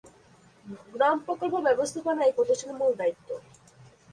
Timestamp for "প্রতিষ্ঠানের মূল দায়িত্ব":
2.37-3.29